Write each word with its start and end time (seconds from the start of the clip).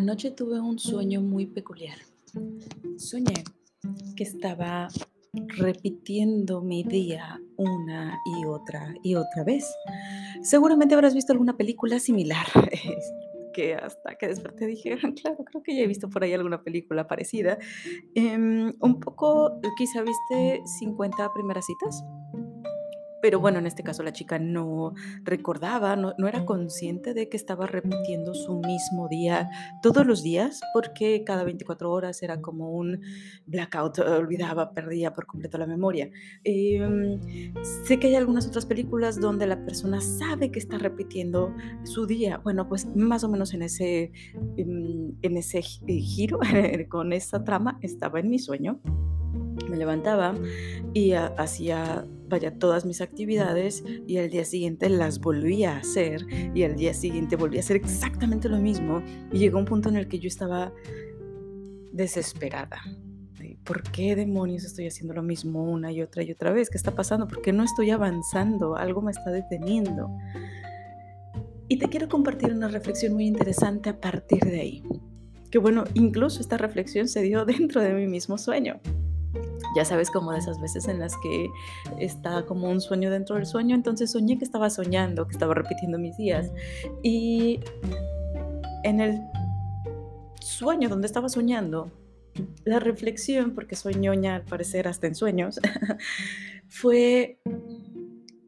Anoche 0.00 0.30
tuve 0.30 0.58
un 0.58 0.78
sueño 0.78 1.20
muy 1.20 1.44
peculiar. 1.44 1.98
Soñé 2.96 3.44
que 4.16 4.24
estaba 4.24 4.88
repitiendo 5.58 6.62
mi 6.62 6.82
día 6.84 7.38
una 7.58 8.18
y 8.24 8.46
otra 8.46 8.94
y 9.02 9.16
otra 9.16 9.44
vez. 9.44 9.70
Seguramente 10.40 10.94
habrás 10.94 11.12
visto 11.12 11.34
alguna 11.34 11.54
película 11.58 11.98
similar. 11.98 12.46
que 13.52 13.74
hasta 13.74 14.14
que 14.14 14.28
desperté 14.28 14.66
dije, 14.66 14.94
"Ah, 15.02 15.12
claro, 15.20 15.44
creo 15.44 15.62
que 15.62 15.76
ya 15.76 15.82
he 15.82 15.86
visto 15.86 16.08
por 16.08 16.24
ahí 16.24 16.32
alguna 16.32 16.62
película 16.62 17.06
parecida. 17.06 17.58
Em, 18.14 18.72
un 18.80 19.00
poco, 19.00 19.60
quizá 19.76 20.02
viste 20.02 20.62
50 20.78 21.30
primeras 21.34 21.66
citas. 21.66 22.02
Pero 23.22 23.40
bueno, 23.40 23.58
en 23.58 23.66
este 23.66 23.82
caso 23.82 24.02
la 24.02 24.12
chica 24.12 24.38
no 24.38 24.94
recordaba, 25.22 25.96
no, 25.96 26.14
no 26.18 26.28
era 26.28 26.44
consciente 26.44 27.14
de 27.14 27.28
que 27.28 27.36
estaba 27.36 27.66
repitiendo 27.66 28.34
su 28.34 28.60
mismo 28.60 29.08
día 29.08 29.48
todos 29.82 30.06
los 30.06 30.22
días, 30.22 30.60
porque 30.72 31.24
cada 31.24 31.44
24 31.44 31.90
horas 31.90 32.22
era 32.22 32.40
como 32.40 32.70
un 32.70 33.00
blackout, 33.46 33.98
eh, 33.98 34.02
olvidaba, 34.02 34.72
perdía 34.72 35.12
por 35.12 35.26
completo 35.26 35.58
la 35.58 35.66
memoria. 35.66 36.10
Em, 36.44 37.20
sé 37.84 37.98
que 37.98 38.08
hay 38.08 38.14
algunas 38.14 38.46
otras 38.46 38.66
películas 38.66 39.20
donde 39.20 39.46
la 39.46 39.64
persona 39.64 40.00
sabe 40.00 40.50
que 40.50 40.58
está 40.58 40.78
repitiendo 40.78 41.54
su 41.84 42.06
día. 42.06 42.38
Bueno, 42.38 42.68
pues 42.68 42.86
más 42.94 43.24
o 43.24 43.28
menos 43.28 43.54
en 43.54 43.62
ese, 43.62 44.12
en, 44.56 45.18
en 45.22 45.36
ese 45.36 45.58
eh, 45.58 46.00
giro, 46.00 46.40
con 46.88 47.12
esa 47.12 47.44
trama, 47.44 47.78
estaba 47.82 48.20
en 48.20 48.30
mi 48.30 48.38
sueño. 48.38 48.80
Me 49.68 49.76
levantaba 49.76 50.34
y 50.94 51.12
ha- 51.12 51.26
hacía, 51.38 52.04
vaya, 52.28 52.52
todas 52.58 52.84
mis 52.84 53.00
actividades 53.00 53.84
y 54.06 54.16
al 54.18 54.30
día 54.30 54.44
siguiente 54.44 54.88
las 54.88 55.20
volvía 55.20 55.74
a 55.76 55.78
hacer 55.78 56.26
y 56.54 56.62
al 56.64 56.76
día 56.76 56.94
siguiente 56.94 57.36
volvía 57.36 57.60
a 57.60 57.62
hacer 57.64 57.76
exactamente 57.76 58.48
lo 58.48 58.58
mismo 58.58 59.02
y 59.32 59.38
llegó 59.38 59.58
un 59.58 59.64
punto 59.64 59.88
en 59.88 59.96
el 59.96 60.08
que 60.08 60.18
yo 60.18 60.28
estaba 60.28 60.72
desesperada. 61.92 62.80
de, 63.38 63.58
¿Por 63.64 63.82
qué 63.82 64.16
demonios 64.16 64.64
estoy 64.64 64.86
haciendo 64.86 65.14
lo 65.14 65.22
mismo 65.22 65.62
una 65.64 65.92
y 65.92 66.02
otra 66.02 66.22
y 66.22 66.30
otra 66.32 66.52
vez? 66.52 66.70
¿Qué 66.70 66.76
está 66.78 66.92
pasando? 66.94 67.26
¿Por 67.26 67.42
qué 67.42 67.52
no 67.52 67.64
estoy 67.64 67.90
avanzando? 67.90 68.76
Algo 68.76 69.02
me 69.02 69.10
está 69.12 69.30
deteniendo. 69.30 70.08
Y 71.68 71.78
te 71.78 71.88
quiero 71.88 72.08
compartir 72.08 72.52
una 72.52 72.68
reflexión 72.68 73.14
muy 73.14 73.26
interesante 73.26 73.90
a 73.90 74.00
partir 74.00 74.40
de 74.44 74.60
ahí. 74.60 74.82
Que 75.50 75.58
bueno, 75.58 75.84
incluso 75.94 76.40
esta 76.40 76.56
reflexión 76.56 77.06
se 77.08 77.22
dio 77.22 77.44
dentro 77.46 77.80
de 77.80 77.92
mi 77.92 78.06
mismo 78.06 78.38
sueño. 78.38 78.80
Ya 79.76 79.84
sabes, 79.84 80.10
como 80.10 80.32
de 80.32 80.38
esas 80.38 80.60
veces 80.60 80.88
en 80.88 80.98
las 80.98 81.16
que 81.18 81.48
está 81.98 82.44
como 82.46 82.68
un 82.68 82.80
sueño 82.80 83.10
dentro 83.10 83.36
del 83.36 83.46
sueño, 83.46 83.74
entonces 83.76 84.10
soñé 84.10 84.38
que 84.38 84.44
estaba 84.44 84.70
soñando, 84.70 85.26
que 85.26 85.32
estaba 85.32 85.54
repitiendo 85.54 85.98
mis 85.98 86.16
días. 86.16 86.52
Y 87.02 87.60
en 88.82 89.00
el 89.00 89.20
sueño 90.40 90.88
donde 90.88 91.06
estaba 91.06 91.28
soñando, 91.28 91.90
la 92.64 92.80
reflexión, 92.80 93.54
porque 93.54 93.76
soy 93.76 93.94
al 94.06 94.42
parecer 94.42 94.88
hasta 94.88 95.06
en 95.06 95.14
sueños, 95.14 95.60
fue, 96.68 97.40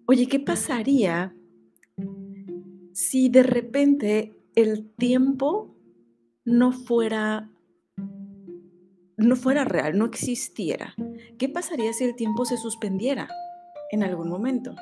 oye, 0.06 0.27
¿qué 0.27 0.41
pasaría 0.41 1.34
si 2.92 3.28
de 3.28 3.42
repente 3.42 4.34
el 4.55 4.91
tiempo 4.91 5.75
no 6.44 6.72
fuera 6.72 7.52
no 9.23 9.37
fuera 9.37 9.65
real, 9.65 9.98
no 9.98 10.05
existiera? 10.05 10.95
¿Qué 11.39 11.48
pasaría 11.48 11.92
si 11.92 12.05
el 12.05 12.17
tiempo 12.17 12.45
se 12.45 12.56
suspendiera 12.56 13.28
en 13.91 14.03
algún 14.03 14.28
momento? 14.28 14.75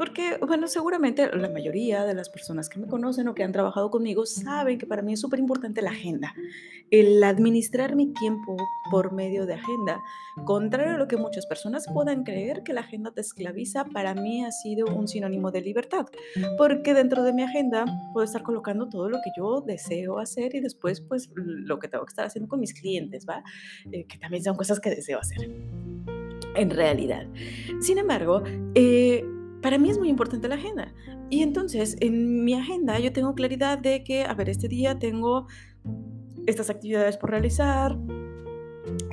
Porque, 0.00 0.38
bueno, 0.38 0.66
seguramente 0.66 1.28
la 1.36 1.50
mayoría 1.50 2.06
de 2.06 2.14
las 2.14 2.30
personas 2.30 2.70
que 2.70 2.78
me 2.78 2.86
conocen 2.86 3.28
o 3.28 3.34
que 3.34 3.44
han 3.44 3.52
trabajado 3.52 3.90
conmigo 3.90 4.24
saben 4.24 4.78
que 4.78 4.86
para 4.86 5.02
mí 5.02 5.12
es 5.12 5.20
súper 5.20 5.40
importante 5.40 5.82
la 5.82 5.90
agenda. 5.90 6.34
El 6.90 7.22
administrar 7.22 7.94
mi 7.94 8.10
tiempo 8.14 8.56
por 8.90 9.12
medio 9.12 9.44
de 9.44 9.52
agenda. 9.52 10.00
Contrario 10.46 10.94
a 10.94 10.96
lo 10.96 11.06
que 11.06 11.18
muchas 11.18 11.44
personas 11.44 11.84
puedan 11.92 12.24
creer 12.24 12.62
que 12.62 12.72
la 12.72 12.80
agenda 12.80 13.10
te 13.10 13.20
esclaviza, 13.20 13.84
para 13.84 14.14
mí 14.14 14.42
ha 14.42 14.50
sido 14.52 14.86
un 14.86 15.06
sinónimo 15.06 15.50
de 15.50 15.60
libertad. 15.60 16.06
Porque 16.56 16.94
dentro 16.94 17.22
de 17.22 17.34
mi 17.34 17.42
agenda 17.42 17.84
puedo 18.14 18.24
estar 18.24 18.42
colocando 18.42 18.88
todo 18.88 19.10
lo 19.10 19.18
que 19.18 19.32
yo 19.36 19.60
deseo 19.60 20.18
hacer 20.18 20.54
y 20.54 20.60
después, 20.60 21.02
pues, 21.02 21.28
lo 21.34 21.78
que 21.78 21.88
tengo 21.88 22.06
que 22.06 22.12
estar 22.12 22.24
haciendo 22.24 22.48
con 22.48 22.58
mis 22.58 22.72
clientes, 22.72 23.26
¿va? 23.28 23.44
Eh, 23.92 24.06
que 24.06 24.16
también 24.16 24.42
son 24.42 24.56
cosas 24.56 24.80
que 24.80 24.88
deseo 24.88 25.18
hacer 25.18 25.46
en 26.56 26.70
realidad. 26.70 27.26
Sin 27.80 27.98
embargo, 27.98 28.42
eh, 28.74 29.24
para 29.62 29.78
mí 29.78 29.90
es 29.90 29.98
muy 29.98 30.08
importante 30.08 30.48
la 30.48 30.54
agenda. 30.56 30.92
Y 31.28 31.42
entonces, 31.42 31.96
en 32.00 32.44
mi 32.44 32.54
agenda 32.54 32.98
yo 32.98 33.12
tengo 33.12 33.34
claridad 33.34 33.78
de 33.78 34.02
que, 34.04 34.24
a 34.24 34.34
ver, 34.34 34.48
este 34.48 34.68
día 34.68 34.98
tengo 34.98 35.46
estas 36.46 36.70
actividades 36.70 37.16
por 37.16 37.30
realizar, 37.30 37.96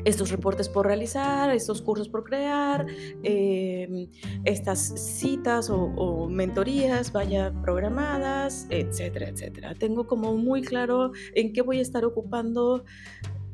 estos 0.06 0.31
reportes 0.31 0.69
por 0.69 0.86
realizar, 0.86 1.50
estos 1.52 1.81
cursos 1.81 2.07
por 2.07 2.24
crear, 2.24 2.86
eh, 3.24 4.09
estas 4.46 4.80
citas 4.80 5.69
o, 5.69 5.78
o 5.78 6.30
mentorías, 6.30 7.12
vaya, 7.12 7.53
programadas, 7.62 8.68
etcétera, 8.69 9.30
etcétera. 9.30 9.75
Tengo 9.75 10.07
como 10.07 10.36
muy 10.36 10.62
claro 10.62 11.12
en 11.36 11.53
qué 11.53 11.62
voy 11.62 11.80
a 11.80 11.81
estar 11.81 12.06
ocupando 12.06 12.86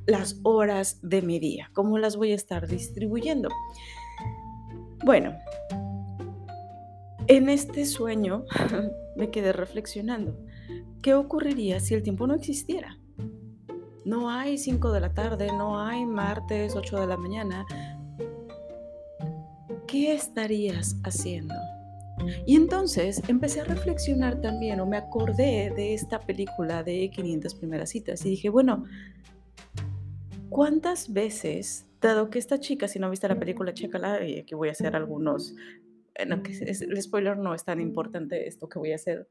las 0.05 0.39
horas 0.43 0.99
de 1.01 1.21
mi 1.21 1.39
día, 1.39 1.69
cómo 1.73 1.97
las 1.97 2.15
voy 2.15 2.31
a 2.31 2.35
estar 2.35 2.67
distribuyendo. 2.67 3.49
Bueno, 5.03 5.33
en 7.27 7.49
este 7.49 7.85
sueño 7.85 8.45
me 9.15 9.29
quedé 9.29 9.53
reflexionando. 9.53 10.37
¿Qué 11.01 11.13
ocurriría 11.13 11.79
si 11.79 11.93
el 11.93 12.03
tiempo 12.03 12.27
no 12.27 12.33
existiera? 12.33 12.97
No 14.05 14.29
hay 14.29 14.57
5 14.57 14.91
de 14.91 14.99
la 14.99 15.13
tarde, 15.13 15.47
no 15.47 15.79
hay 15.79 16.05
martes 16.05 16.75
8 16.75 17.01
de 17.01 17.07
la 17.07 17.17
mañana. 17.17 17.65
¿Qué 19.87 20.13
estarías 20.13 20.97
haciendo? 21.03 21.53
Y 22.45 22.55
entonces 22.55 23.21
empecé 23.27 23.61
a 23.61 23.65
reflexionar 23.65 24.39
también, 24.41 24.79
o 24.79 24.85
me 24.85 24.97
acordé 24.97 25.71
de 25.75 25.93
esta 25.93 26.19
película 26.19 26.83
de 26.83 27.09
500 27.09 27.55
primeras 27.55 27.89
citas, 27.89 28.25
y 28.25 28.29
dije, 28.29 28.49
bueno, 28.49 28.85
¿cuántas 30.49 31.11
veces, 31.11 31.85
dado 32.01 32.29
que 32.29 32.39
esta 32.39 32.59
chica, 32.59 32.87
si 32.87 32.99
no 32.99 33.09
viste 33.09 33.27
la 33.27 33.39
película, 33.39 33.73
chécala, 33.73 34.25
y 34.25 34.39
aquí 34.39 34.55
voy 34.55 34.69
a 34.69 34.73
hacer 34.73 34.95
algunos, 34.95 35.55
bueno, 36.17 36.43
que 36.43 36.51
es- 36.51 36.81
el 36.81 37.01
spoiler 37.01 37.37
no 37.37 37.53
es 37.55 37.63
tan 37.65 37.79
importante 37.81 38.47
esto 38.47 38.69
que 38.69 38.79
voy 38.79 38.91
a 38.91 38.95
hacer, 38.95 39.27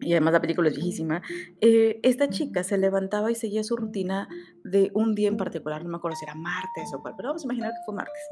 y 0.00 0.12
además 0.12 0.32
la 0.34 0.40
película 0.40 0.68
es 0.68 0.74
viejísima, 0.76 1.22
eh, 1.60 2.00
esta 2.02 2.28
chica 2.28 2.62
se 2.64 2.76
levantaba 2.76 3.30
y 3.30 3.34
seguía 3.34 3.64
su 3.64 3.76
rutina 3.76 4.28
de 4.64 4.90
un 4.94 5.14
día 5.14 5.28
en 5.28 5.36
particular, 5.36 5.82
no 5.84 5.90
me 5.90 5.96
acuerdo 5.96 6.16
si 6.16 6.24
era 6.24 6.34
martes 6.34 6.92
o 6.94 7.00
cuál, 7.00 7.14
pero 7.16 7.28
vamos 7.30 7.42
a 7.42 7.46
imaginar 7.46 7.70
que 7.70 7.84
fue 7.86 7.94
martes. 7.94 8.22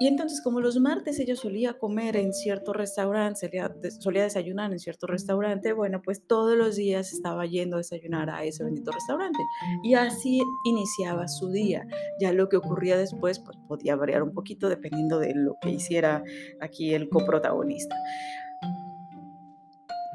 Y 0.00 0.08
entonces, 0.08 0.40
como 0.42 0.60
los 0.60 0.78
martes 0.80 1.18
ella 1.20 1.36
solía 1.36 1.78
comer 1.78 2.16
en 2.16 2.32
cierto 2.32 2.72
restaurante, 2.72 3.40
solía, 3.40 3.68
des- 3.68 3.96
solía 4.00 4.24
desayunar 4.24 4.72
en 4.72 4.78
cierto 4.80 5.06
restaurante, 5.06 5.72
bueno, 5.72 6.02
pues 6.02 6.26
todos 6.26 6.56
los 6.56 6.76
días 6.76 7.12
estaba 7.12 7.46
yendo 7.46 7.76
a 7.76 7.78
desayunar 7.78 8.28
a 8.28 8.42
ese 8.44 8.64
bendito 8.64 8.90
restaurante. 8.90 9.38
Y 9.84 9.94
así 9.94 10.40
iniciaba 10.64 11.28
su 11.28 11.50
día. 11.50 11.86
Ya 12.20 12.32
lo 12.32 12.48
que 12.48 12.56
ocurría 12.56 12.96
después, 12.96 13.38
pues 13.38 13.56
podía 13.68 13.94
variar 13.96 14.22
un 14.24 14.32
poquito 14.32 14.68
dependiendo 14.68 15.18
de 15.18 15.34
lo 15.34 15.56
que 15.62 15.70
hiciera 15.70 16.24
aquí 16.60 16.92
el 16.92 17.08
coprotagonista. 17.08 17.94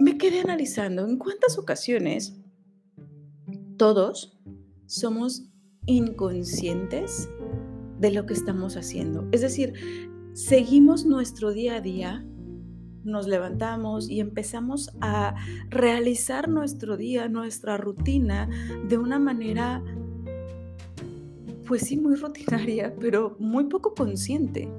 Me 0.01 0.17
quedé 0.17 0.41
analizando 0.41 1.05
en 1.05 1.17
cuántas 1.17 1.57
ocasiones 1.57 2.35
todos 3.77 4.37
somos 4.87 5.43
inconscientes 5.85 7.29
de 7.99 8.11
lo 8.11 8.25
que 8.25 8.33
estamos 8.33 8.77
haciendo. 8.77 9.27
Es 9.31 9.41
decir, 9.41 9.73
seguimos 10.33 11.05
nuestro 11.05 11.51
día 11.51 11.75
a 11.75 11.81
día, 11.81 12.25
nos 13.03 13.27
levantamos 13.27 14.09
y 14.09 14.19
empezamos 14.19 14.91
a 15.01 15.35
realizar 15.69 16.49
nuestro 16.49 16.97
día, 16.97 17.29
nuestra 17.29 17.77
rutina 17.77 18.49
de 18.87 18.97
una 18.97 19.19
manera, 19.19 19.83
pues 21.67 21.83
sí, 21.83 21.97
muy 21.97 22.15
rutinaria, 22.15 22.93
pero 22.99 23.35
muy 23.39 23.65
poco 23.65 23.93
consciente. 23.93 24.69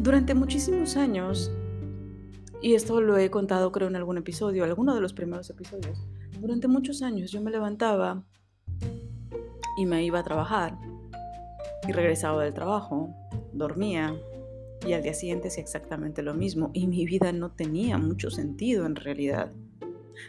Durante 0.00 0.34
muchísimos 0.34 0.96
años, 0.96 1.50
y 2.60 2.74
esto 2.74 3.00
lo 3.00 3.16
he 3.16 3.30
contado 3.30 3.72
creo 3.72 3.88
en 3.88 3.96
algún 3.96 4.18
episodio, 4.18 4.64
alguno 4.64 4.94
de 4.94 5.00
los 5.00 5.12
primeros 5.12 5.48
episodios, 5.50 6.06
durante 6.40 6.68
muchos 6.68 7.02
años 7.02 7.30
yo 7.30 7.40
me 7.40 7.50
levantaba 7.50 8.24
y 9.76 9.86
me 9.86 10.04
iba 10.04 10.20
a 10.20 10.24
trabajar 10.24 10.76
y 11.86 11.92
regresaba 11.92 12.44
del 12.44 12.54
trabajo, 12.54 13.10
dormía 13.52 14.14
y 14.86 14.92
al 14.92 15.02
día 15.02 15.14
siguiente 15.14 15.48
hacía 15.48 15.62
exactamente 15.62 16.22
lo 16.22 16.34
mismo 16.34 16.70
y 16.72 16.86
mi 16.86 17.04
vida 17.04 17.32
no 17.32 17.50
tenía 17.50 17.98
mucho 17.98 18.30
sentido 18.30 18.86
en 18.86 18.96
realidad. 18.96 19.52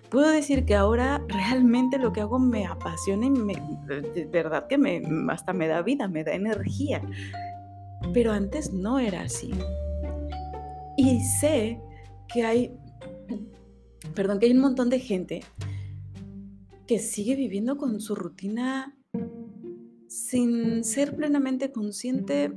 Puedo 0.09 0.30
decir 0.30 0.65
que 0.65 0.75
ahora 0.75 1.24
realmente 1.27 1.97
lo 1.97 2.12
que 2.12 2.21
hago 2.21 2.39
me 2.39 2.65
apasiona 2.65 3.25
y 3.27 3.30
me, 3.30 3.56
de 3.86 4.25
verdad 4.25 4.68
que 4.68 4.77
me, 4.77 5.01
hasta 5.30 5.53
me 5.53 5.68
da 5.68 5.81
vida, 5.81 6.07
me 6.07 6.24
da 6.24 6.33
energía. 6.33 7.01
Pero 8.13 8.31
antes 8.31 8.74
no 8.74 9.00
era 9.00 9.21
así. 9.21 9.51
Y 10.98 11.21
sé 11.21 11.80
que 12.33 12.45
hay, 12.45 12.77
perdón, 14.15 14.39
que 14.39 14.48
hay 14.48 14.53
un 14.53 14.62
montón 14.62 14.89
de 14.89 15.00
gente 15.00 15.44
que 16.88 17.00
sigue 17.00 17.36
viviendo 17.36 17.77
con 17.77 18.00
su 18.00 18.15
rutina 18.15 18.94
sin 20.36 20.84
ser 20.84 21.16
plenamente 21.16 21.72
consciente 21.72 22.52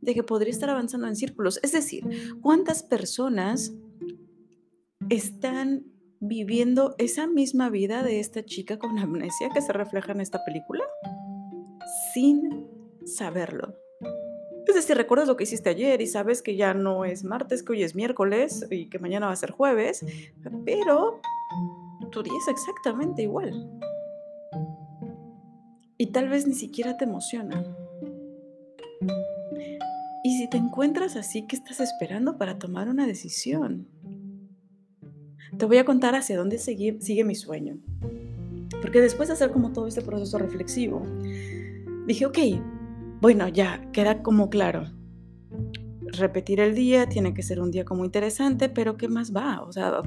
de 0.00 0.12
que 0.12 0.24
podría 0.24 0.50
estar 0.50 0.68
avanzando 0.68 1.06
en 1.06 1.14
círculos. 1.14 1.60
Es 1.62 1.70
decir, 1.70 2.34
¿cuántas 2.40 2.82
personas 2.82 3.72
están 5.08 5.84
viviendo 6.18 6.96
esa 6.98 7.28
misma 7.28 7.70
vida 7.70 8.02
de 8.02 8.18
esta 8.18 8.44
chica 8.44 8.76
con 8.80 8.98
amnesia 8.98 9.50
que 9.54 9.62
se 9.62 9.72
refleja 9.72 10.10
en 10.10 10.20
esta 10.20 10.44
película 10.44 10.82
sin 12.12 12.66
saberlo? 13.04 13.76
Es 14.66 14.74
decir, 14.74 14.96
recuerdas 14.96 15.28
lo 15.28 15.36
que 15.36 15.44
hiciste 15.44 15.70
ayer 15.70 16.00
y 16.00 16.08
sabes 16.08 16.42
que 16.42 16.56
ya 16.56 16.74
no 16.74 17.04
es 17.04 17.22
martes, 17.22 17.62
que 17.62 17.74
hoy 17.74 17.84
es 17.84 17.94
miércoles 17.94 18.66
y 18.68 18.88
que 18.88 18.98
mañana 18.98 19.26
va 19.26 19.32
a 19.32 19.36
ser 19.36 19.52
jueves, 19.52 20.04
pero 20.64 21.20
tu 22.10 22.24
día 22.24 22.34
es 22.36 22.48
exactamente 22.48 23.22
igual. 23.22 23.52
Y 26.02 26.06
tal 26.06 26.28
vez 26.28 26.48
ni 26.48 26.54
siquiera 26.54 26.96
te 26.96 27.04
emociona. 27.04 27.64
Y 30.24 30.36
si 30.36 30.50
te 30.50 30.56
encuentras 30.56 31.14
así, 31.14 31.46
¿qué 31.46 31.54
estás 31.54 31.78
esperando 31.78 32.38
para 32.38 32.58
tomar 32.58 32.88
una 32.88 33.06
decisión? 33.06 33.86
Te 35.56 35.64
voy 35.64 35.78
a 35.78 35.84
contar 35.84 36.16
hacia 36.16 36.36
dónde 36.36 36.58
sigue, 36.58 37.00
sigue 37.00 37.22
mi 37.22 37.36
sueño. 37.36 37.78
Porque 38.80 39.00
después 39.00 39.28
de 39.28 39.34
hacer 39.34 39.52
como 39.52 39.70
todo 39.70 39.86
este 39.86 40.02
proceso 40.02 40.38
reflexivo, 40.38 41.06
dije, 42.08 42.26
ok, 42.26 42.38
bueno, 43.20 43.46
ya 43.46 43.88
queda 43.92 44.24
como 44.24 44.50
claro. 44.50 44.90
Repetir 46.00 46.58
el 46.58 46.74
día 46.74 47.08
tiene 47.08 47.32
que 47.32 47.44
ser 47.44 47.60
un 47.60 47.70
día 47.70 47.84
como 47.84 48.04
interesante, 48.04 48.68
pero 48.68 48.96
¿qué 48.96 49.06
más 49.06 49.32
va? 49.32 49.62
O 49.62 49.70
sea, 49.70 50.02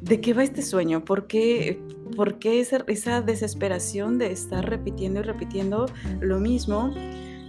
¿de 0.00 0.20
qué 0.20 0.34
va 0.34 0.42
este 0.42 0.62
sueño? 0.62 1.04
¿Por 1.04 1.28
qué, 1.28 1.80
por 2.16 2.38
qué 2.38 2.60
esa, 2.60 3.20
desesperación 3.20 4.18
de 4.18 4.32
estar 4.32 4.68
repitiendo 4.68 5.20
y 5.20 5.22
repitiendo 5.22 5.86
lo 6.20 6.40
mismo? 6.40 6.92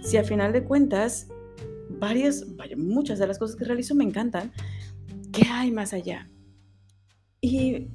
Si 0.02 0.16
al 0.16 0.24
final 0.24 0.52
de 0.52 0.64
cuentas, 0.64 1.28
varias, 1.88 2.46
muchas 2.76 3.18
de 3.18 3.26
las 3.26 3.38
cosas 3.38 3.56
que 3.56 3.64
realizo 3.64 3.94
me 3.94 4.04
encantan, 4.04 4.52
¿qué 5.32 5.46
hay 5.50 5.72
más 5.72 5.92
allá? 5.92 6.30
Y 7.40 7.88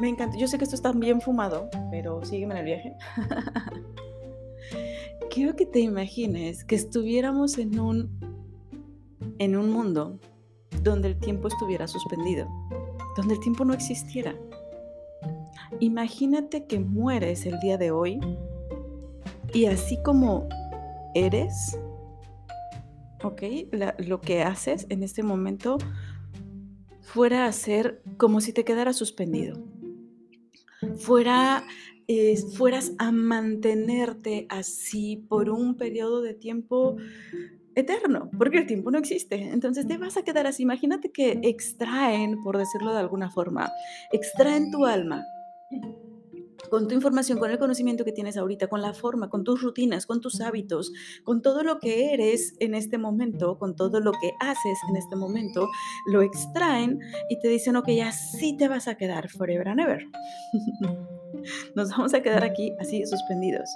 me 0.00 0.08
encanta, 0.08 0.36
yo 0.38 0.46
sé 0.46 0.58
que 0.58 0.64
esto 0.64 0.76
está 0.76 0.92
bien 0.92 1.20
fumado, 1.20 1.68
pero 1.90 2.24
sígueme 2.24 2.54
en 2.54 2.60
el 2.60 2.64
viaje. 2.64 2.96
Quiero 5.30 5.56
que 5.56 5.66
te 5.66 5.80
imagines 5.80 6.64
que 6.64 6.74
estuviéramos 6.74 7.58
en 7.58 7.80
un, 7.80 8.10
en 9.38 9.56
un 9.56 9.70
mundo 9.70 10.18
donde 10.82 11.08
el 11.08 11.18
tiempo 11.18 11.48
estuviera 11.48 11.86
suspendido 11.86 12.48
donde 13.16 13.34
el 13.34 13.40
tiempo 13.40 13.64
no 13.64 13.74
existiera. 13.74 14.34
Imagínate 15.80 16.66
que 16.66 16.78
mueres 16.78 17.46
el 17.46 17.58
día 17.60 17.78
de 17.78 17.90
hoy 17.90 18.20
y 19.52 19.66
así 19.66 19.98
como 20.02 20.48
eres, 21.14 21.78
¿ok? 23.22 23.42
lo 23.98 24.20
que 24.20 24.42
haces 24.42 24.86
en 24.88 25.02
este 25.02 25.22
momento 25.22 25.78
fuera 27.00 27.46
a 27.46 27.52
ser 27.52 28.02
como 28.16 28.40
si 28.40 28.52
te 28.52 28.64
quedara 28.64 28.92
suspendido. 28.92 29.62
Fuera, 30.96 31.64
eh, 32.08 32.36
fueras 32.56 32.92
a 32.98 33.12
mantenerte 33.12 34.46
así 34.48 35.24
por 35.28 35.50
un 35.50 35.76
periodo 35.76 36.22
de 36.22 36.34
tiempo 36.34 36.96
eterno, 37.74 38.30
porque 38.36 38.58
el 38.58 38.66
tiempo 38.66 38.90
no 38.90 38.98
existe. 38.98 39.36
Entonces 39.36 39.86
te 39.86 39.98
vas 39.98 40.16
a 40.16 40.22
quedar 40.22 40.46
así. 40.46 40.62
Imagínate 40.62 41.10
que 41.12 41.38
extraen, 41.42 42.42
por 42.42 42.58
decirlo 42.58 42.92
de 42.92 43.00
alguna 43.00 43.30
forma, 43.30 43.70
extraen 44.12 44.70
tu 44.70 44.86
alma 44.86 45.24
con 46.70 46.88
tu 46.88 46.94
información, 46.94 47.38
con 47.38 47.50
el 47.50 47.58
conocimiento 47.58 48.02
que 48.04 48.12
tienes 48.12 48.38
ahorita, 48.38 48.68
con 48.68 48.80
la 48.80 48.94
forma, 48.94 49.28
con 49.28 49.44
tus 49.44 49.60
rutinas, 49.60 50.06
con 50.06 50.20
tus 50.20 50.40
hábitos, 50.40 50.92
con 51.22 51.42
todo 51.42 51.62
lo 51.62 51.78
que 51.78 52.14
eres 52.14 52.54
en 52.60 52.74
este 52.74 52.96
momento, 52.98 53.58
con 53.58 53.76
todo 53.76 54.00
lo 54.00 54.12
que 54.12 54.32
haces 54.40 54.78
en 54.88 54.96
este 54.96 55.16
momento, 55.16 55.68
lo 56.06 56.22
extraen 56.22 56.98
y 57.28 57.38
te 57.40 57.48
dicen, 57.48 57.76
ok, 57.76 57.88
así 58.04 58.56
te 58.56 58.68
vas 58.68 58.88
a 58.88 58.96
quedar 58.96 59.28
forever 59.28 59.68
and 59.68 59.80
ever. 59.80 60.06
Nos 61.74 61.90
vamos 61.90 62.14
a 62.14 62.22
quedar 62.22 62.42
aquí 62.42 62.72
así 62.80 63.04
suspendidos. 63.04 63.68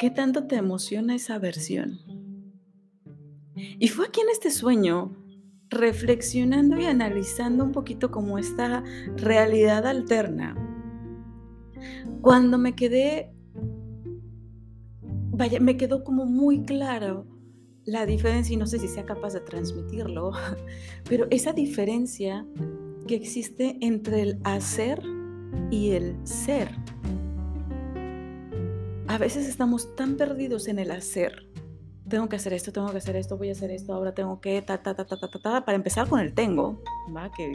¿Qué 0.00 0.10
tanto 0.10 0.46
te 0.46 0.56
emociona 0.56 1.14
esa 1.14 1.38
versión? 1.38 1.98
Y 3.56 3.88
fue 3.88 4.06
aquí 4.06 4.20
en 4.20 4.30
este 4.30 4.50
sueño, 4.50 5.14
reflexionando 5.74 6.78
y 6.78 6.86
analizando 6.86 7.64
un 7.64 7.72
poquito 7.72 8.10
como 8.10 8.38
esta 8.38 8.82
realidad 9.16 9.86
alterna, 9.86 10.56
cuando 12.20 12.58
me 12.58 12.74
quedé, 12.74 13.32
vaya, 15.30 15.60
me 15.60 15.76
quedó 15.76 16.04
como 16.04 16.24
muy 16.24 16.62
claro 16.62 17.26
la 17.84 18.06
diferencia, 18.06 18.54
y 18.54 18.56
no 18.56 18.66
sé 18.66 18.78
si 18.78 18.88
sea 18.88 19.04
capaz 19.04 19.34
de 19.34 19.40
transmitirlo, 19.40 20.32
pero 21.08 21.26
esa 21.30 21.52
diferencia 21.52 22.46
que 23.06 23.14
existe 23.14 23.76
entre 23.80 24.22
el 24.22 24.40
hacer 24.44 25.02
y 25.70 25.90
el 25.90 26.16
ser. 26.26 26.70
A 29.06 29.18
veces 29.18 29.46
estamos 29.46 29.94
tan 29.96 30.16
perdidos 30.16 30.66
en 30.66 30.78
el 30.78 30.90
hacer 30.90 31.43
tengo 32.08 32.28
que 32.28 32.36
hacer 32.36 32.52
esto, 32.52 32.72
tengo 32.72 32.90
que 32.90 32.98
hacer 32.98 33.16
esto, 33.16 33.36
voy 33.36 33.48
a 33.48 33.52
hacer 33.52 33.70
esto, 33.70 33.94
ahora 33.94 34.14
tengo 34.14 34.40
que, 34.40 34.60
ta, 34.62 34.82
ta, 34.82 34.94
ta, 34.94 35.04
ta, 35.04 35.16
ta, 35.16 35.28
ta, 35.28 35.64
para 35.64 35.76
empezar 35.76 36.08
con 36.08 36.20
el 36.20 36.34
tengo, 36.34 36.82
¿va? 37.14 37.30
Que 37.32 37.52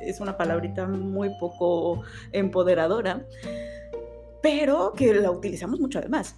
es 0.00 0.20
una 0.20 0.36
palabrita 0.36 0.86
muy 0.86 1.30
poco 1.38 2.02
empoderadora, 2.32 3.24
pero 4.42 4.92
que 4.92 5.14
la 5.14 5.30
utilizamos 5.30 5.80
mucho 5.80 5.98
además. 5.98 6.36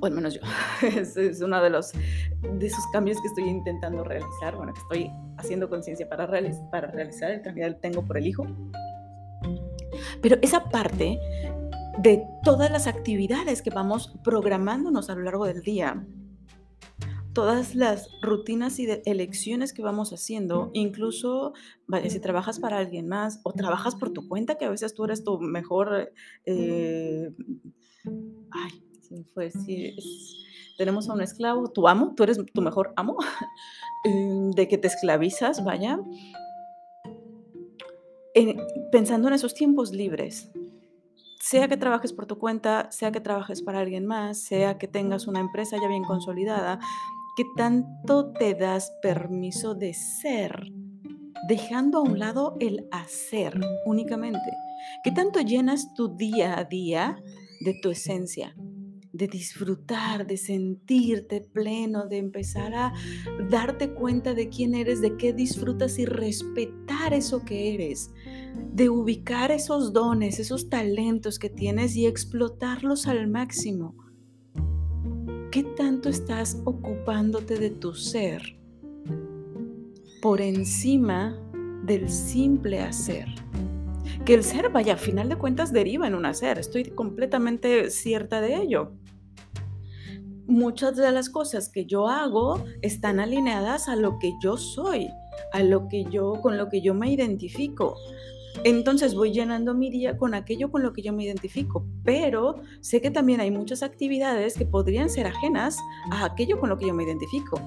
O 0.00 0.06
al 0.06 0.12
menos 0.12 0.34
yo. 0.34 0.40
Es, 0.82 1.16
es 1.16 1.40
uno 1.40 1.62
de, 1.62 1.70
los, 1.70 1.92
de 1.92 2.66
esos 2.66 2.84
cambios 2.92 3.20
que 3.20 3.28
estoy 3.28 3.48
intentando 3.48 4.02
realizar, 4.02 4.56
bueno, 4.56 4.72
que 4.72 4.80
estoy 4.80 5.10
haciendo 5.38 5.68
conciencia 5.68 6.08
para, 6.08 6.28
para 6.70 6.90
realizar 6.90 7.30
el 7.30 7.42
cambio 7.42 7.64
del 7.64 7.76
tengo 7.76 8.04
por 8.04 8.18
el 8.18 8.26
hijo. 8.26 8.46
Pero 10.20 10.38
esa 10.42 10.64
parte 10.64 11.18
de 11.98 12.24
todas 12.44 12.70
las 12.70 12.86
actividades 12.86 13.62
que 13.62 13.70
vamos 13.70 14.12
programándonos 14.24 15.10
a 15.10 15.14
lo 15.14 15.22
largo 15.22 15.46
del 15.46 15.62
día, 15.62 16.06
todas 17.32 17.74
las 17.74 18.10
rutinas 18.20 18.78
y 18.78 18.88
elecciones 19.04 19.72
que 19.72 19.82
vamos 19.82 20.12
haciendo, 20.12 20.70
incluso 20.74 21.52
si 22.08 22.20
trabajas 22.20 22.60
para 22.60 22.78
alguien 22.78 23.08
más 23.08 23.40
o 23.42 23.52
trabajas 23.52 23.94
por 23.94 24.10
tu 24.10 24.28
cuenta, 24.28 24.56
que 24.56 24.64
a 24.64 24.70
veces 24.70 24.94
tú 24.94 25.04
eres 25.04 25.24
tu 25.24 25.38
mejor... 25.40 26.12
Eh, 26.44 27.30
ay, 28.50 28.82
fue, 29.34 29.50
si 29.50 29.94
tenemos 30.78 31.08
a 31.08 31.14
un 31.14 31.20
esclavo, 31.20 31.70
tu 31.70 31.86
amo, 31.88 32.14
tú 32.16 32.22
eres 32.22 32.38
tu 32.52 32.62
mejor 32.62 32.92
amo, 32.96 33.16
em, 34.04 34.50
de 34.50 34.68
que 34.68 34.78
te 34.78 34.88
esclavizas, 34.88 35.64
vaya, 35.64 35.98
pensando 38.90 39.28
en 39.28 39.34
esos 39.34 39.54
tiempos 39.54 39.92
libres, 39.92 40.50
sea 41.42 41.66
que 41.66 41.76
trabajes 41.76 42.12
por 42.12 42.26
tu 42.26 42.38
cuenta, 42.38 42.88
sea 42.92 43.10
que 43.10 43.20
trabajes 43.20 43.62
para 43.62 43.80
alguien 43.80 44.06
más, 44.06 44.38
sea 44.38 44.78
que 44.78 44.86
tengas 44.86 45.26
una 45.26 45.40
empresa 45.40 45.76
ya 45.76 45.88
bien 45.88 46.04
consolidada, 46.04 46.78
que 47.36 47.44
tanto 47.56 48.32
te 48.32 48.54
das 48.54 48.92
permiso 49.02 49.74
de 49.74 49.92
ser, 49.92 50.70
dejando 51.48 51.98
a 51.98 52.02
un 52.02 52.20
lado 52.20 52.56
el 52.60 52.86
hacer 52.92 53.58
únicamente, 53.86 54.52
que 55.02 55.10
tanto 55.10 55.40
llenas 55.40 55.92
tu 55.94 56.16
día 56.16 56.56
a 56.56 56.62
día 56.62 57.20
de 57.64 57.74
tu 57.82 57.90
esencia, 57.90 58.54
de 59.12 59.26
disfrutar, 59.26 60.28
de 60.28 60.36
sentirte 60.36 61.40
pleno, 61.40 62.06
de 62.06 62.18
empezar 62.18 62.72
a 62.72 62.92
darte 63.50 63.92
cuenta 63.92 64.32
de 64.32 64.48
quién 64.48 64.76
eres, 64.76 65.00
de 65.00 65.16
qué 65.16 65.32
disfrutas 65.32 65.98
y 65.98 66.04
respetar 66.04 67.12
eso 67.12 67.44
que 67.44 67.74
eres, 67.74 68.12
de 68.72 68.88
ubicar 68.88 69.50
esos 69.50 69.92
dones, 69.92 70.38
esos 70.38 70.68
talentos 70.68 71.38
que 71.38 71.50
tienes 71.50 71.96
y 71.96 72.06
explotarlos 72.06 73.06
al 73.06 73.28
máximo. 73.28 73.94
¿Qué 75.50 75.64
tanto 75.64 76.08
estás 76.08 76.60
ocupándote 76.64 77.58
de 77.58 77.70
tu 77.70 77.94
ser 77.94 78.58
por 80.22 80.40
encima 80.40 81.38
del 81.84 82.08
simple 82.08 82.80
hacer? 82.80 83.26
Que 84.24 84.34
el 84.34 84.44
ser, 84.44 84.70
vaya, 84.70 84.94
a 84.94 84.96
final 84.96 85.28
de 85.28 85.36
cuentas 85.36 85.72
deriva 85.72 86.06
en 86.06 86.14
un 86.14 86.24
hacer, 86.24 86.58
estoy 86.58 86.84
completamente 86.84 87.90
cierta 87.90 88.40
de 88.40 88.56
ello. 88.56 88.92
Muchas 90.46 90.96
de 90.96 91.10
las 91.12 91.28
cosas 91.28 91.68
que 91.68 91.86
yo 91.86 92.08
hago 92.08 92.64
están 92.80 93.20
alineadas 93.20 93.88
a 93.88 93.96
lo 93.96 94.18
que 94.18 94.32
yo 94.42 94.56
soy, 94.56 95.08
a 95.52 95.62
lo 95.62 95.88
que 95.88 96.04
yo 96.04 96.40
con 96.40 96.56
lo 96.56 96.68
que 96.68 96.80
yo 96.80 96.94
me 96.94 97.12
identifico. 97.12 97.96
Entonces 98.64 99.14
voy 99.14 99.32
llenando 99.32 99.74
mi 99.74 99.90
día 99.90 100.16
con 100.16 100.34
aquello 100.34 100.70
con 100.70 100.82
lo 100.82 100.92
que 100.92 101.02
yo 101.02 101.12
me 101.12 101.24
identifico, 101.24 101.86
pero 102.04 102.62
sé 102.80 103.00
que 103.00 103.10
también 103.10 103.40
hay 103.40 103.50
muchas 103.50 103.82
actividades 103.82 104.56
que 104.56 104.66
podrían 104.66 105.10
ser 105.10 105.26
ajenas 105.26 105.78
a 106.10 106.26
aquello 106.26 106.60
con 106.60 106.68
lo 106.68 106.78
que 106.78 106.86
yo 106.86 106.94
me 106.94 107.04
identifico. 107.04 107.60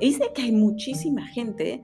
Y 0.00 0.12
sé 0.12 0.30
que 0.34 0.42
hay 0.42 0.52
muchísima 0.52 1.26
gente 1.26 1.82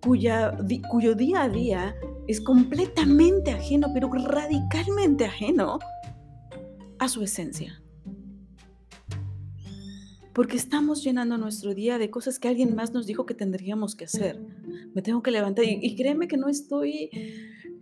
cuyo 0.00 1.14
día 1.14 1.42
a 1.42 1.48
día 1.48 1.94
es 2.26 2.40
completamente 2.40 3.50
ajeno, 3.50 3.88
pero 3.92 4.08
radicalmente 4.08 5.24
ajeno 5.26 5.78
a 6.98 7.08
su 7.08 7.22
esencia. 7.22 7.82
Porque 10.32 10.56
estamos 10.56 11.02
llenando 11.02 11.36
nuestro 11.38 11.74
día 11.74 11.98
de 11.98 12.08
cosas 12.08 12.38
que 12.38 12.48
alguien 12.48 12.74
más 12.74 12.92
nos 12.92 13.06
dijo 13.06 13.26
que 13.26 13.34
tendríamos 13.34 13.96
que 13.96 14.04
hacer. 14.04 14.40
Me 14.94 15.02
tengo 15.02 15.22
que 15.22 15.30
levantar 15.32 15.64
y, 15.66 15.96
créeme 15.96 16.28
que 16.28 16.36
no 16.36 16.48
estoy, 16.48 17.10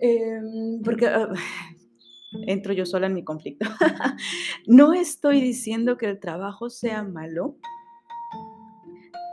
em, 0.00 0.82
porque 0.82 1.06
ah, 1.06 1.28
entro 2.46 2.72
yo 2.72 2.86
sola 2.86 3.06
en 3.06 3.14
mi 3.14 3.24
conflicto. 3.24 3.66
no 4.66 4.92
estoy 4.92 5.40
diciendo 5.40 5.96
que 5.96 6.06
el 6.06 6.20
trabajo 6.20 6.70
sea 6.70 7.02
malo, 7.02 7.56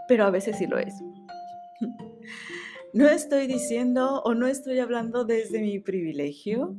pero 0.07 0.25
a 0.25 0.31
veces 0.31 0.57
sí 0.57 0.67
lo 0.67 0.77
es. 0.77 0.93
No 2.93 3.09
estoy 3.09 3.45
diciendo 3.45 4.21
o 4.23 4.35
no 4.35 4.47
estoy 4.47 4.79
hablando 4.79 5.25
desde 5.25 5.59
mi 5.59 5.79
privilegio. 5.79 6.77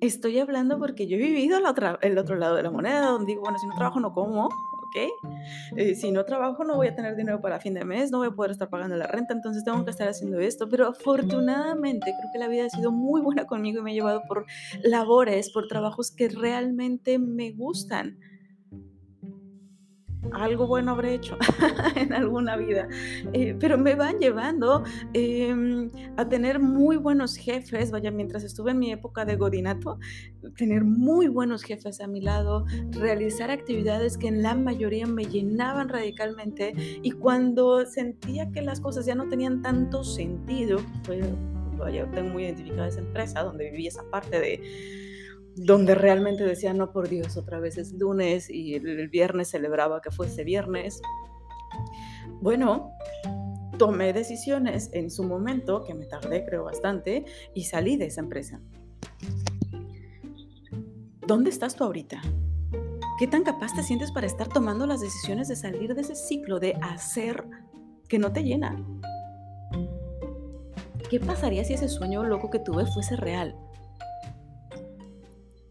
Estoy 0.00 0.38
hablando 0.38 0.78
porque 0.78 1.06
yo 1.06 1.18
he 1.18 1.20
vivido 1.20 1.58
el 1.58 1.64
el 2.00 2.16
otro 2.16 2.36
lado 2.36 2.56
de 2.56 2.62
la 2.62 2.70
moneda, 2.70 3.08
donde 3.08 3.32
digo, 3.32 3.42
bueno, 3.42 3.58
si 3.58 3.66
no 3.66 3.74
trabajo 3.74 4.00
no 4.00 4.14
como, 4.14 4.48
¿ok? 4.88 5.76
Eh, 5.76 5.94
si 5.94 6.10
no 6.10 6.24
trabajo 6.24 6.64
no 6.64 6.76
voy 6.76 6.88
a 6.88 6.94
tener 6.94 7.16
dinero 7.16 7.40
para 7.40 7.60
fin 7.60 7.74
de 7.74 7.84
mes, 7.84 8.10
no 8.10 8.18
voy 8.18 8.28
a 8.28 8.30
poder 8.30 8.52
estar 8.52 8.68
pagando 8.68 8.96
la 8.96 9.06
renta, 9.06 9.34
entonces 9.34 9.64
tengo 9.64 9.84
que 9.84 9.90
estar 9.90 10.08
haciendo 10.08 10.38
esto. 10.40 10.68
Pero 10.68 10.86
afortunadamente 10.86 12.06
creo 12.06 12.30
que 12.32 12.38
la 12.38 12.48
vida 12.48 12.66
ha 12.66 12.70
sido 12.70 12.90
muy 12.90 13.20
buena 13.20 13.46
conmigo 13.46 13.80
y 13.80 13.82
me 13.82 13.90
ha 13.90 13.94
llevado 13.94 14.22
por 14.26 14.46
labores, 14.82 15.50
por 15.50 15.68
trabajos 15.68 16.10
que 16.10 16.28
realmente 16.28 17.18
me 17.18 17.52
gustan 17.52 18.18
algo 20.32 20.66
bueno 20.66 20.92
habré 20.92 21.14
hecho 21.14 21.36
en 21.96 22.12
alguna 22.12 22.56
vida, 22.56 22.88
eh, 23.32 23.56
pero 23.58 23.78
me 23.78 23.94
van 23.94 24.18
llevando 24.18 24.84
em, 25.12 25.90
a 26.16 26.28
tener 26.28 26.58
muy 26.58 26.96
buenos 26.96 27.36
jefes, 27.36 27.90
vaya, 27.90 28.10
mientras 28.10 28.44
estuve 28.44 28.72
en 28.72 28.78
mi 28.78 28.92
época 28.92 29.24
de 29.24 29.36
godinato, 29.36 29.98
tener 30.56 30.84
muy 30.84 31.28
buenos 31.28 31.62
jefes 31.62 32.00
a 32.00 32.06
mi 32.06 32.20
lado, 32.20 32.64
realizar 32.90 33.50
actividades 33.50 34.16
que 34.16 34.28
en 34.28 34.42
la 34.42 34.54
mayoría 34.54 35.06
me 35.06 35.24
llenaban 35.24 35.88
radicalmente. 35.88 36.74
Y 37.02 37.12
cuando 37.12 37.84
sentía 37.86 38.50
que 38.50 38.62
las 38.62 38.80
cosas 38.80 39.06
ya 39.06 39.14
no 39.14 39.28
tenían 39.28 39.62
tanto 39.62 40.04
sentido, 40.04 40.78
pues, 41.04 41.24
vaya, 41.78 42.10
tengo 42.10 42.30
muy 42.30 42.44
identificada 42.44 42.88
esa 42.88 43.00
empresa 43.00 43.42
donde 43.42 43.70
viví 43.70 43.86
esa 43.86 44.02
parte 44.10 44.40
de 44.40 45.17
donde 45.64 45.94
realmente 45.94 46.44
decía, 46.44 46.72
no 46.72 46.92
por 46.92 47.08
Dios, 47.08 47.36
otra 47.36 47.58
vez 47.58 47.78
es 47.78 47.92
lunes 47.92 48.48
y 48.50 48.74
el 48.74 49.08
viernes 49.08 49.50
celebraba 49.50 50.00
que 50.00 50.10
fuese 50.10 50.44
viernes. 50.44 51.00
Bueno, 52.40 52.92
tomé 53.78 54.12
decisiones 54.12 54.90
en 54.92 55.10
su 55.10 55.24
momento, 55.24 55.84
que 55.84 55.94
me 55.94 56.06
tardé 56.06 56.44
creo 56.44 56.64
bastante, 56.64 57.24
y 57.54 57.64
salí 57.64 57.96
de 57.96 58.06
esa 58.06 58.20
empresa. 58.20 58.60
¿Dónde 61.26 61.50
estás 61.50 61.74
tú 61.74 61.84
ahorita? 61.84 62.22
¿Qué 63.18 63.26
tan 63.26 63.42
capaz 63.42 63.74
te 63.74 63.82
sientes 63.82 64.12
para 64.12 64.26
estar 64.26 64.48
tomando 64.48 64.86
las 64.86 65.00
decisiones 65.00 65.48
de 65.48 65.56
salir 65.56 65.94
de 65.94 66.02
ese 66.02 66.14
ciclo 66.14 66.60
de 66.60 66.74
hacer 66.80 67.44
que 68.08 68.18
no 68.18 68.32
te 68.32 68.44
llena? 68.44 68.76
¿Qué 71.10 71.18
pasaría 71.20 71.64
si 71.64 71.74
ese 71.74 71.88
sueño 71.88 72.22
loco 72.22 72.50
que 72.50 72.58
tuve 72.58 72.86
fuese 72.86 73.16
real? 73.16 73.56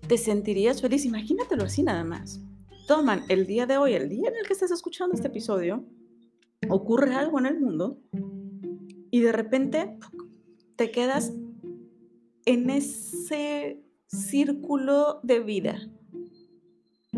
Te 0.07 0.17
sentirías 0.17 0.81
feliz. 0.81 1.05
Imagínatelo 1.05 1.63
así 1.63 1.83
nada 1.83 2.03
más. 2.03 2.41
Toman 2.87 3.23
el 3.27 3.45
día 3.45 3.65
de 3.65 3.77
hoy, 3.77 3.93
el 3.93 4.09
día 4.09 4.29
en 4.29 4.35
el 4.37 4.47
que 4.47 4.53
estás 4.53 4.71
escuchando 4.71 5.15
este 5.15 5.27
episodio, 5.27 5.83
ocurre 6.69 7.13
algo 7.15 7.39
en 7.39 7.45
el 7.45 7.59
mundo 7.59 7.99
y 9.11 9.19
de 9.19 9.31
repente 9.31 9.97
te 10.75 10.91
quedas 10.91 11.33
en 12.45 12.69
ese 12.69 13.83
círculo 14.07 15.19
de 15.23 15.39
vida. 15.41 15.89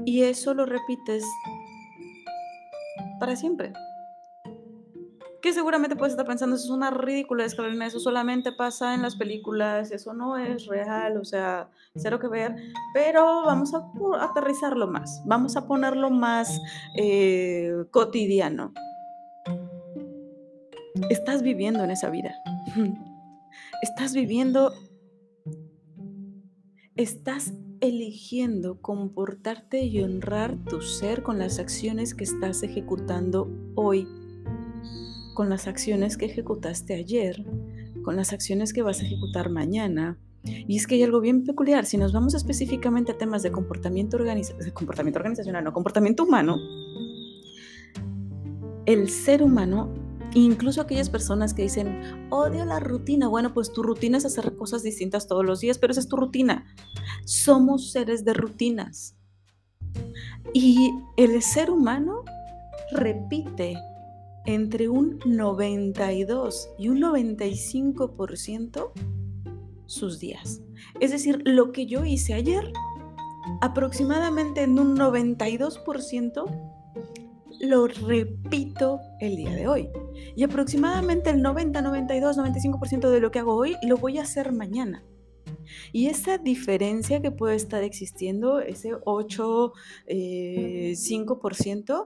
Y 0.06 0.24
eso 0.24 0.54
lo 0.54 0.66
repites 0.66 1.24
para 3.20 3.36
siempre 3.36 3.74
que 5.42 5.54
seguramente 5.54 5.96
puedes 5.96 6.14
estar 6.14 6.26
pensando, 6.26 6.56
eso 6.56 6.66
es 6.66 6.72
una 6.72 6.92
ridícula 6.92 7.46
escalera, 7.46 7.86
eso 7.86 8.00
solamente 8.00 8.52
pasa 8.52 8.94
en 8.94 9.02
las 9.02 9.16
películas, 9.16 9.92
eso 9.92 10.14
no 10.14 10.38
es 10.38 10.66
real, 10.66 11.18
o 11.18 11.26
sea, 11.26 11.70
cero 11.96 12.20
que 12.20 12.28
ver, 12.28 12.56
pero 12.94 13.44
vamos 13.46 13.74
a 13.74 13.84
aterrizarlo 14.22 14.88
más, 14.88 15.22
vamos 15.26 15.56
a 15.56 15.68
ponerlo 15.68 16.10
más 16.10 16.60
eh, 16.96 17.72
cotidiano. 17.92 18.74
Estás 21.10 21.42
viviendo 21.42 21.84
en 21.84 21.92
esa 21.92 22.10
vida, 22.10 22.34
estás 23.82 24.14
viviendo, 24.14 24.74
estás 26.96 27.54
eligiendo 27.82 28.82
comportarte 28.82 29.84
y 29.84 30.02
honrar 30.02 30.58
tu 30.66 30.82
ser 30.82 31.24
con 31.24 31.40
las 31.40 31.60
acciones 31.60 32.14
que 32.14 32.26
estás 32.26 32.62
ejecutando 32.64 33.48
hoy 33.76 34.06
con 35.40 35.48
las 35.50 35.68
acciones 35.68 36.18
que 36.18 36.26
ejecutaste 36.26 36.96
ayer, 36.96 37.46
con 38.04 38.18
las 38.18 38.34
acciones 38.34 38.74
que 38.74 38.82
vas 38.82 39.00
a 39.00 39.06
ejecutar 39.06 39.50
mañana. 39.50 40.20
Y 40.44 40.76
es 40.76 40.86
que 40.86 40.96
hay 40.96 41.04
algo 41.04 41.22
bien 41.22 41.46
peculiar, 41.46 41.86
si 41.86 41.96
nos 41.96 42.12
vamos 42.12 42.34
específicamente 42.34 43.14
a 43.14 43.18
temas 43.18 43.42
de 43.42 43.50
comportamiento, 43.50 44.18
comportamiento 44.74 45.20
organizacional, 45.20 45.64
no 45.64 45.72
comportamiento 45.72 46.26
humano, 46.26 46.58
el 48.86 49.10
ser 49.10 49.42
humano, 49.42 49.94
incluso 50.34 50.82
aquellas 50.82 51.10
personas 51.10 51.54
que 51.54 51.62
dicen, 51.62 52.28
odio 52.32 52.66
la 52.66 52.82
rutina, 52.82 53.30
bueno, 53.30 53.54
pues 53.54 53.72
tu 53.72 53.82
rutina 53.82 54.18
es 54.18 54.26
hacer 54.26 54.58
cosas 54.58 54.84
distintas 54.84 55.30
todos 55.30 55.46
los 55.46 55.62
días, 55.62 55.78
pero 55.78 55.92
esa 55.92 56.02
es 56.02 56.10
tu 56.10 56.18
rutina. 56.18 56.66
Somos 57.24 57.94
seres 57.94 58.26
de 58.26 58.34
rutinas. 58.34 59.16
Y 60.54 60.92
el 61.16 61.42
ser 61.42 61.72
humano 61.72 62.26
repite 62.92 63.78
entre 64.54 64.90
un 64.90 65.20
92 65.26 66.70
y 66.78 66.90
un 66.90 67.00
95% 67.00 68.92
sus 69.86 70.20
días. 70.20 70.62
Es 71.00 71.12
decir, 71.12 71.42
lo 71.46 71.72
que 71.72 71.86
yo 71.86 72.04
hice 72.06 72.34
ayer, 72.34 72.74
aproximadamente 73.62 74.64
en 74.64 74.80
un 74.80 74.98
92% 74.98 76.46
lo 77.62 77.88
repito 77.88 79.02
el 79.20 79.36
día 79.36 79.52
de 79.52 79.68
hoy. 79.68 79.90
Y 80.36 80.44
aproximadamente 80.44 81.30
el 81.30 81.42
90, 81.42 81.82
92, 81.82 82.38
95% 82.38 83.10
de 83.10 83.20
lo 83.20 83.32
que 83.32 83.40
hago 83.40 83.56
hoy 83.56 83.76
lo 83.84 83.98
voy 83.98 84.18
a 84.18 84.24
hacer 84.24 84.54
mañana. 84.54 85.04
Y 85.92 86.08
esa 86.08 86.38
diferencia 86.38 87.22
que 87.22 87.32
puede 87.32 87.56
estar 87.56 87.84
existiendo, 87.84 88.60
ese 88.60 88.92
8, 89.06 89.74
5%, 90.08 92.04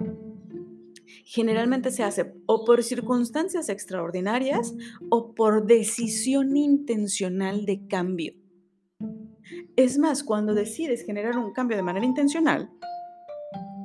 generalmente 1.24 1.92
se 1.92 2.03
hace 2.03 2.34
o 2.46 2.65
por 2.65 2.84
circunstancias 2.84 3.70
extraordinarias 3.70 4.75
o 5.10 5.34
por 5.34 5.65
decisión 5.65 6.56
intencional 6.58 7.65
de 7.65 7.88
cambio. 7.88 8.34
Es 9.75 9.98
más, 9.98 10.24
cuando 10.24 10.53
decides 10.53 11.06
generar 11.06 11.38
un 11.38 11.51
cambio 11.51 11.77
de 11.77 11.84
manera 11.84 12.06
intencional, 12.06 12.70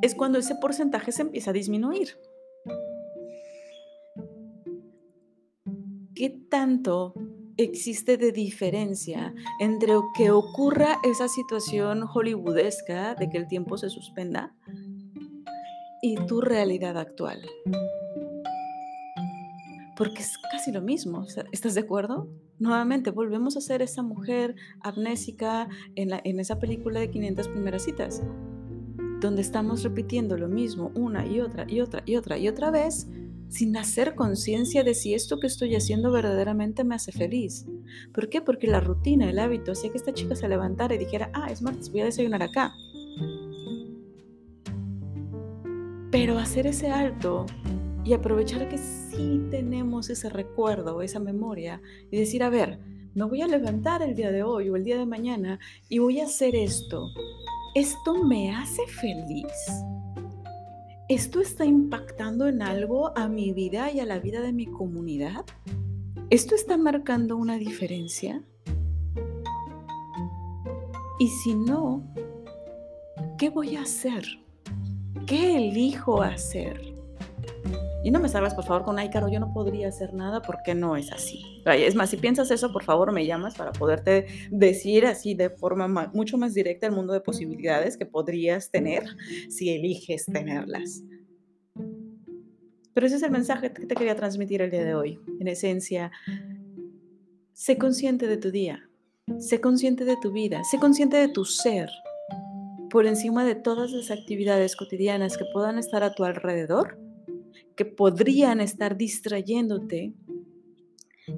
es 0.03 0.15
cuando 0.15 0.39
ese 0.39 0.55
porcentaje 0.57 1.13
se 1.13 1.23
empieza 1.23 1.51
a 1.51 1.55
disminuir. 1.55 2.09
¿Qué 6.15 6.31
tanto 6.51 7.15
existe 7.57 8.17
de 8.17 8.33
diferencia 8.33 9.35
entre 9.61 9.93
que 10.17 10.31
ocurra 10.31 10.99
esa 11.05 11.29
situación 11.29 12.03
hollywoodesca 12.03 13.15
de 13.15 13.29
que 13.29 13.37
el 13.37 13.49
tiempo 13.49 13.77
se 13.77 13.91
suspenda 13.91 14.55
y 16.03 16.17
tu 16.27 16.41
realidad 16.41 16.97
actual. 16.97 17.41
Porque 19.97 20.23
es 20.23 20.39
casi 20.53 20.71
lo 20.71 20.81
mismo, 20.81 21.27
¿estás 21.51 21.75
de 21.75 21.81
acuerdo? 21.81 22.29
Nuevamente, 22.59 23.11
volvemos 23.11 23.57
a 23.57 23.61
ser 23.61 23.83
esa 23.83 24.03
mujer 24.03 24.55
amnésica 24.81 25.69
en, 25.97 26.11
la, 26.11 26.21
en 26.23 26.39
esa 26.39 26.59
película 26.59 27.01
de 27.01 27.11
500 27.11 27.49
primeras 27.49 27.83
citas, 27.85 28.23
donde 29.21 29.43
estamos 29.43 29.83
repitiendo 29.83 30.37
lo 30.37 30.49
mismo 30.49 30.93
una 30.95 31.27
y 31.27 31.41
otra 31.41 31.67
y 31.69 31.81
otra 31.81 32.03
y 32.07 32.17
otra 32.17 32.39
y 32.39 32.49
otra 32.49 32.71
vez 32.71 33.09
sin 33.49 33.77
hacer 33.77 34.15
conciencia 34.15 34.85
de 34.85 34.95
si 34.95 35.15
esto 35.15 35.41
que 35.41 35.47
estoy 35.47 35.75
haciendo 35.75 36.13
verdaderamente 36.13 36.85
me 36.85 36.95
hace 36.95 37.13
feliz. 37.13 37.67
¿Por 38.13 38.29
qué? 38.29 38.41
Porque 38.41 38.67
la 38.67 38.81
rutina, 38.81 39.29
el 39.29 39.39
hábito 39.39 39.73
hacía 39.73 39.91
que 39.91 39.99
esta 39.99 40.13
chica 40.13 40.37
se 40.37 40.49
levantara 40.49 40.95
y 40.95 40.99
dijera, 40.99 41.31
ah, 41.35 41.51
es 41.51 41.63
martes, 41.63 41.91
voy 41.91 42.03
a 42.03 42.07
desayunar 42.07 42.43
acá. 42.43 42.75
Pero 46.21 46.37
hacer 46.37 46.67
ese 46.67 46.91
alto 46.91 47.47
y 48.05 48.13
aprovechar 48.13 48.69
que 48.69 48.77
sí 48.77 49.41
tenemos 49.53 50.11
ese 50.11 50.29
recuerdo, 50.29 51.01
esa 51.01 51.21
memoria, 51.21 51.81
y 52.11 52.19
decir, 52.19 52.43
a 52.43 52.51
ver, 52.51 52.81
me 53.15 53.25
voy 53.25 53.41
a 53.41 53.47
levantar 53.47 54.03
el 54.03 54.17
día 54.17 54.33
de 54.33 54.43
hoy 54.43 54.69
o 54.69 54.75
el 54.75 54.83
día 54.83 54.99
de 54.99 55.07
mañana 55.07 55.61
y 55.89 56.01
voy 56.01 56.19
a 56.19 56.25
hacer 56.25 56.57
esto. 56.57 57.07
¿Esto 57.77 58.25
me 58.25 58.51
hace 58.51 58.85
feliz? 58.89 59.47
¿Esto 61.09 61.41
está 61.41 61.65
impactando 61.65 62.49
en 62.49 62.63
algo 62.63 63.17
a 63.17 63.29
mi 63.29 63.53
vida 63.53 63.93
y 63.93 64.01
a 64.01 64.05
la 64.05 64.19
vida 64.19 64.41
de 64.41 64.53
mi 64.53 64.67
comunidad? 64.67 65.45
¿Esto 66.31 66.57
está 66.57 66.77
marcando 66.77 67.37
una 67.37 67.59
diferencia? 67.59 68.43
Y 71.21 71.29
si 71.29 71.55
no, 71.55 72.03
¿qué 73.39 73.51
voy 73.51 73.77
a 73.77 73.83
hacer? 73.83 74.25
¿Qué 75.29 75.57
elijo 75.57 76.23
hacer? 76.23 76.81
Y 78.03 78.11
no 78.11 78.19
me 78.19 78.31
salgas, 78.31 78.55
por 78.55 78.65
favor, 78.65 78.85
con, 78.85 78.99
ay, 78.99 79.11
Caro, 79.11 79.29
yo 79.29 79.39
no 79.39 79.53
podría 79.53 79.89
hacer 79.89 80.15
nada 80.15 80.41
porque 80.41 80.75
no 80.75 80.97
es 80.97 81.13
así. 81.13 81.43
Es 81.67 81.95
más, 81.95 82.09
si 82.09 82.17
piensas 82.17 82.51
eso, 82.51 82.73
por 82.73 82.83
favor, 82.83 83.13
me 83.13 83.27
llamas 83.27 83.55
para 83.55 83.73
poderte 83.73 84.27
decir 84.51 85.05
así 85.05 85.35
de 85.35 85.51
forma 85.51 86.11
mucho 86.15 86.39
más 86.39 86.55
directa 86.55 86.87
el 86.87 86.95
mundo 86.95 87.13
de 87.13 87.21
posibilidades 87.21 87.99
que 87.99 88.07
podrías 88.07 88.71
tener 88.71 89.03
si 89.51 89.69
eliges 89.69 90.25
tenerlas. 90.25 91.03
Pero 92.95 93.07
ese 93.07 93.17
es 93.17 93.23
el 93.23 93.31
mensaje 93.31 93.71
que 93.71 93.85
te 93.85 93.95
quería 93.95 94.17
transmitir 94.17 94.63
el 94.63 94.71
día 94.71 94.85
de 94.85 94.95
hoy. 94.95 95.21
En 95.41 95.49
esencia, 95.49 96.11
sé 97.53 97.77
consciente 97.77 98.27
de 98.27 98.39
tu 98.39 98.51
día, 98.51 98.89
sé 99.41 99.61
consciente 99.61 100.07
de 100.07 100.17
tu 100.23 100.33
vida, 100.33 100.65
sé 100.65 100.79
consciente 100.79 101.19
de 101.19 101.29
tu 101.29 101.45
ser, 101.45 101.91
por 102.91 103.07
encima 103.07 103.45
de 103.45 103.55
todas 103.55 103.93
las 103.93 104.11
actividades 104.11 104.77
cotidianas 104.77 105.37
que 105.37 105.45
puedan 105.53 105.79
estar 105.79 106.03
a 106.03 106.15
tu 106.15 106.25
alrededor 106.25 106.99
que 107.79 107.85
podrían 107.85 108.61
estar 108.61 108.97
distrayéndote 108.97 110.13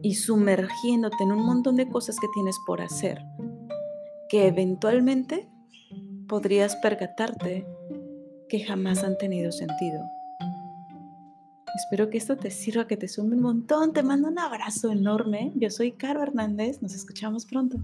y 0.01 0.15
sumergiéndote 0.15 1.23
en 1.23 1.33
un 1.33 1.45
montón 1.45 1.77
de 1.77 1.87
cosas 1.87 2.19
que 2.19 2.29
tienes 2.33 2.57
por 2.67 2.81
hacer, 2.81 3.23
que 4.31 4.47
eventualmente 4.47 5.51
podrías 6.27 6.77
percatarte 6.77 7.67
que 8.49 8.61
jamás 8.65 9.05
han 9.05 9.19
tenido 9.19 9.53
sentido. 9.53 10.01
Espero 11.77 12.09
que 12.09 12.17
esto 12.17 12.39
te 12.39 12.51
sirva, 12.51 12.87
que 12.87 12.97
te 12.97 13.07
sume 13.07 13.37
un 13.37 13.43
montón. 13.43 13.93
Te 13.93 14.03
mando 14.03 14.29
un 14.29 14.39
abrazo 14.39 14.91
enorme. 14.91 15.53
Yo 15.55 15.69
soy 15.71 15.93
Caro 15.93 16.23
Hernández. 16.23 16.81
Nos 16.81 16.95
escuchamos 16.95 17.45
pronto. 17.45 17.77